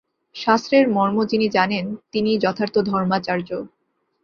[0.35, 3.49] শাস্ত্রের মর্ম যিনি জানেন, তিনিই যথার্থ ধর্মাচার্য।